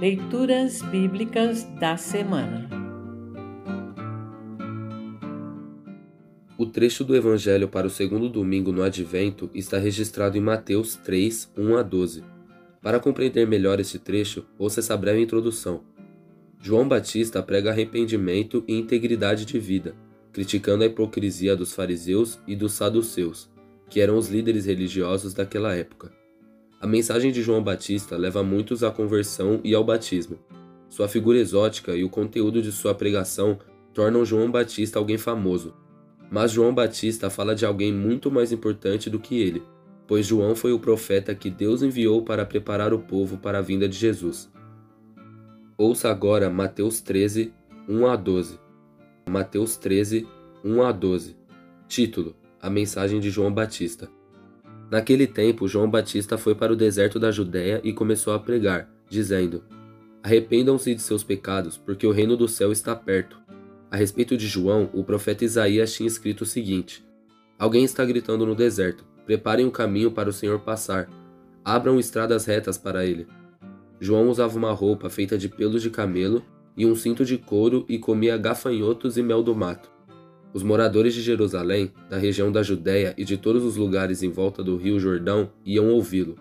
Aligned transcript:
Leituras 0.00 0.80
Bíblicas 0.80 1.64
da 1.80 1.96
Semana 1.96 2.70
O 6.56 6.66
trecho 6.66 7.02
do 7.02 7.16
Evangelho 7.16 7.66
para 7.66 7.88
o 7.88 7.90
segundo 7.90 8.28
domingo 8.28 8.70
no 8.70 8.84
Advento 8.84 9.50
está 9.52 9.76
registrado 9.76 10.38
em 10.38 10.40
Mateus 10.40 10.94
3, 10.94 11.52
1 11.58 11.76
a 11.76 11.82
12. 11.82 12.22
Para 12.80 13.00
compreender 13.00 13.44
melhor 13.44 13.80
este 13.80 13.98
trecho, 13.98 14.46
ouça 14.56 14.78
essa 14.78 14.96
breve 14.96 15.20
introdução. 15.20 15.82
João 16.60 16.86
Batista 16.86 17.42
prega 17.42 17.70
arrependimento 17.70 18.62
e 18.68 18.78
integridade 18.78 19.44
de 19.44 19.58
vida, 19.58 19.96
criticando 20.32 20.84
a 20.84 20.86
hipocrisia 20.86 21.56
dos 21.56 21.72
fariseus 21.72 22.38
e 22.46 22.54
dos 22.54 22.70
saduceus, 22.70 23.50
que 23.90 24.00
eram 24.00 24.16
os 24.16 24.28
líderes 24.28 24.64
religiosos 24.64 25.34
daquela 25.34 25.74
época. 25.74 26.17
A 26.80 26.86
mensagem 26.86 27.32
de 27.32 27.42
João 27.42 27.62
Batista 27.62 28.16
leva 28.16 28.44
muitos 28.44 28.84
à 28.84 28.90
conversão 28.90 29.60
e 29.64 29.74
ao 29.74 29.82
batismo. 29.82 30.38
Sua 30.88 31.08
figura 31.08 31.38
exótica 31.38 31.96
e 31.96 32.04
o 32.04 32.08
conteúdo 32.08 32.62
de 32.62 32.70
sua 32.70 32.94
pregação 32.94 33.58
tornam 33.92 34.24
João 34.24 34.48
Batista 34.48 34.96
alguém 34.96 35.18
famoso. 35.18 35.74
Mas 36.30 36.52
João 36.52 36.72
Batista 36.72 37.28
fala 37.30 37.54
de 37.54 37.66
alguém 37.66 37.92
muito 37.92 38.30
mais 38.30 38.52
importante 38.52 39.10
do 39.10 39.18
que 39.18 39.40
ele, 39.40 39.62
pois 40.06 40.26
João 40.26 40.54
foi 40.54 40.72
o 40.72 40.78
profeta 40.78 41.34
que 41.34 41.50
Deus 41.50 41.82
enviou 41.82 42.22
para 42.22 42.46
preparar 42.46 42.94
o 42.94 43.00
povo 43.00 43.38
para 43.38 43.58
a 43.58 43.62
vinda 43.62 43.88
de 43.88 43.96
Jesus. 43.96 44.48
Ouça 45.76 46.08
agora 46.08 46.48
Mateus 46.48 47.00
13, 47.00 47.52
1 47.88 48.06
a 48.06 48.14
12. 48.14 48.60
Mateus 49.28 49.76
13, 49.76 50.28
1 50.64 50.82
a 50.82 50.92
12. 50.92 51.36
Título: 51.88 52.36
A 52.60 52.70
mensagem 52.70 53.18
de 53.18 53.30
João 53.30 53.52
Batista. 53.52 54.08
Naquele 54.90 55.26
tempo, 55.26 55.68
João 55.68 55.90
Batista 55.90 56.38
foi 56.38 56.54
para 56.54 56.72
o 56.72 56.76
deserto 56.76 57.18
da 57.18 57.30
Judéia 57.30 57.80
e 57.84 57.92
começou 57.92 58.32
a 58.32 58.38
pregar, 58.38 58.88
dizendo: 59.08 59.62
Arrependam-se 60.22 60.94
de 60.94 61.02
seus 61.02 61.22
pecados, 61.22 61.76
porque 61.76 62.06
o 62.06 62.10
reino 62.10 62.36
do 62.36 62.48
céu 62.48 62.72
está 62.72 62.96
perto. 62.96 63.38
A 63.90 63.96
respeito 63.96 64.36
de 64.36 64.46
João, 64.46 64.88
o 64.92 65.04
profeta 65.04 65.44
Isaías 65.44 65.92
tinha 65.92 66.06
escrito 66.06 66.42
o 66.42 66.46
seguinte: 66.46 67.04
Alguém 67.58 67.84
está 67.84 68.04
gritando 68.04 68.46
no 68.46 68.54
deserto: 68.54 69.04
Preparem 69.26 69.66
o 69.66 69.70
caminho 69.70 70.10
para 70.10 70.30
o 70.30 70.32
Senhor 70.32 70.60
passar. 70.60 71.08
Abram 71.62 71.98
estradas 71.98 72.46
retas 72.46 72.78
para 72.78 73.04
ele. 73.04 73.26
João 74.00 74.30
usava 74.30 74.56
uma 74.56 74.72
roupa 74.72 75.10
feita 75.10 75.36
de 75.36 75.48
pelos 75.48 75.82
de 75.82 75.90
camelo 75.90 76.42
e 76.76 76.86
um 76.86 76.94
cinto 76.94 77.24
de 77.24 77.36
couro 77.36 77.84
e 77.88 77.98
comia 77.98 78.38
gafanhotos 78.38 79.18
e 79.18 79.22
mel 79.22 79.42
do 79.42 79.54
mato. 79.54 79.90
Os 80.52 80.62
moradores 80.62 81.14
de 81.14 81.22
Jerusalém, 81.22 81.92
da 82.08 82.16
região 82.16 82.50
da 82.50 82.62
Judéia 82.62 83.14
e 83.18 83.24
de 83.24 83.36
todos 83.36 83.64
os 83.64 83.76
lugares 83.76 84.22
em 84.22 84.30
volta 84.30 84.62
do 84.62 84.76
rio 84.76 84.98
Jordão 84.98 85.50
iam 85.64 85.88
ouvi-lo. 85.88 86.36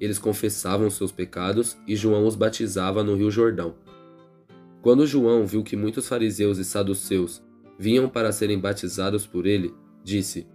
Eles 0.00 0.18
confessavam 0.18 0.90
seus 0.90 1.12
pecados 1.12 1.76
e 1.86 1.94
João 1.94 2.26
os 2.26 2.34
batizava 2.34 3.04
no 3.04 3.14
rio 3.14 3.30
Jordão. 3.30 3.74
Quando 4.82 5.06
João 5.06 5.46
viu 5.46 5.62
que 5.62 5.76
muitos 5.76 6.08
fariseus 6.08 6.58
e 6.58 6.64
saduceus 6.64 7.42
vinham 7.78 8.08
para 8.08 8.32
serem 8.32 8.58
batizados 8.58 9.26
por 9.26 9.46
ele, 9.46 9.72
disse: 10.02 10.46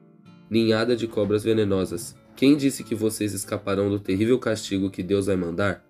Ninhada 0.50 0.96
de 0.96 1.08
cobras 1.08 1.44
venenosas, 1.44 2.16
quem 2.36 2.56
disse 2.56 2.84
que 2.84 2.96
vocês 2.96 3.34
escaparão 3.34 3.90
do 3.90 4.00
terrível 4.00 4.38
castigo 4.38 4.90
que 4.90 5.02
Deus 5.02 5.26
vai 5.26 5.36
mandar? 5.36 5.84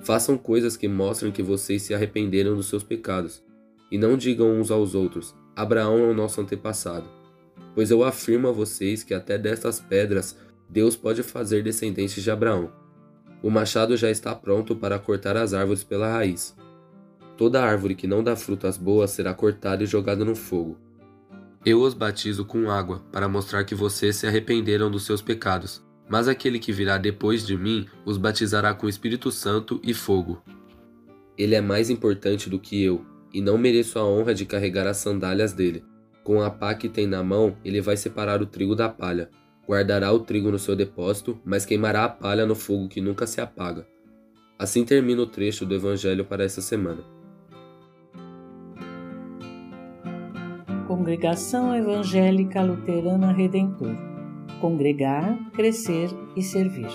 Façam 0.00 0.36
coisas 0.36 0.76
que 0.76 0.88
mostrem 0.88 1.30
que 1.30 1.42
vocês 1.42 1.82
se 1.82 1.94
arrependeram 1.94 2.56
dos 2.56 2.66
seus 2.66 2.82
pecados, 2.82 3.42
e 3.90 3.98
não 3.98 4.16
digam 4.16 4.58
uns 4.58 4.70
aos 4.70 4.94
outros: 4.94 5.34
Abraão 5.54 5.98
é 5.98 6.08
o 6.10 6.14
nosso 6.14 6.40
antepassado. 6.40 7.08
Pois 7.74 7.90
eu 7.90 8.02
afirmo 8.04 8.48
a 8.48 8.52
vocês 8.52 9.02
que 9.02 9.14
até 9.14 9.38
destas 9.38 9.80
pedras 9.80 10.36
Deus 10.68 10.96
pode 10.96 11.22
fazer 11.22 11.62
descendentes 11.62 12.22
de 12.22 12.30
Abraão. 12.30 12.70
O 13.42 13.50
machado 13.50 13.96
já 13.96 14.10
está 14.10 14.34
pronto 14.34 14.76
para 14.76 14.98
cortar 14.98 15.36
as 15.36 15.54
árvores 15.54 15.82
pela 15.82 16.12
raiz. 16.12 16.54
Toda 17.36 17.62
árvore 17.62 17.94
que 17.94 18.06
não 18.06 18.22
dá 18.22 18.36
frutas 18.36 18.76
boas 18.76 19.10
será 19.10 19.32
cortada 19.32 19.82
e 19.82 19.86
jogada 19.86 20.24
no 20.24 20.36
fogo. 20.36 20.76
Eu 21.64 21.80
os 21.82 21.94
batizo 21.94 22.44
com 22.44 22.70
água, 22.70 23.02
para 23.10 23.28
mostrar 23.28 23.64
que 23.64 23.74
vocês 23.74 24.16
se 24.16 24.26
arrependeram 24.26 24.90
dos 24.90 25.04
seus 25.04 25.22
pecados. 25.22 25.82
Mas 26.08 26.28
aquele 26.28 26.58
que 26.58 26.72
virá 26.72 26.98
depois 26.98 27.46
de 27.46 27.56
mim 27.56 27.86
os 28.04 28.16
batizará 28.16 28.74
com 28.74 28.88
Espírito 28.88 29.30
Santo 29.30 29.80
e 29.82 29.94
fogo. 29.94 30.42
Ele 31.36 31.54
é 31.54 31.60
mais 31.60 31.88
importante 31.88 32.50
do 32.50 32.58
que 32.58 32.82
eu, 32.82 33.04
e 33.32 33.40
não 33.40 33.58
mereço 33.58 33.98
a 33.98 34.04
honra 34.04 34.34
de 34.34 34.44
carregar 34.44 34.86
as 34.86 34.98
sandálias 34.98 35.52
dele. 35.52 35.84
Com 36.24 36.42
a 36.42 36.50
pá 36.50 36.74
que 36.74 36.88
tem 36.88 37.06
na 37.06 37.22
mão, 37.22 37.56
ele 37.64 37.80
vai 37.80 37.96
separar 37.96 38.42
o 38.42 38.46
trigo 38.46 38.74
da 38.74 38.88
palha. 38.88 39.30
Guardará 39.66 40.12
o 40.12 40.20
trigo 40.20 40.50
no 40.50 40.58
seu 40.58 40.74
depósito, 40.74 41.38
mas 41.44 41.64
queimará 41.64 42.04
a 42.04 42.08
palha 42.08 42.44
no 42.44 42.54
fogo 42.54 42.88
que 42.88 43.00
nunca 43.00 43.26
se 43.26 43.40
apaga. 43.40 43.86
Assim 44.58 44.84
termina 44.84 45.22
o 45.22 45.26
trecho 45.26 45.64
do 45.64 45.74
Evangelho 45.74 46.24
para 46.24 46.44
essa 46.44 46.60
semana. 46.60 47.02
Congregação 50.86 51.74
Evangélica 51.74 52.60
Luterana 52.60 53.32
Redentor 53.32 54.10
Congregar, 54.60 55.50
Crescer 55.52 56.10
e 56.36 56.42
Servir. 56.42 56.90